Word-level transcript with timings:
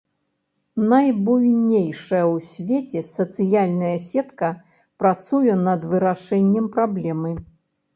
Найбуйнейшая 0.93 2.23
ў 2.33 2.37
свеце 2.55 2.99
сацыяльная 3.17 3.95
сетка 4.09 4.53
працуе 5.03 5.53
над 5.71 5.91
вырашэннем 5.95 6.65
праблемы. 6.79 7.41